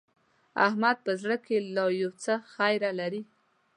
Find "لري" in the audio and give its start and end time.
2.99-3.21